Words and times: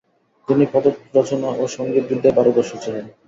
তিনি 0.47 0.63
পদরচনা 0.73 1.49
ও 1.53 1.73
সংগীত 1.75 2.03
বিদ্যায় 2.09 2.35
পারদর্শী 2.37 2.77
ছিলেন। 2.83 3.05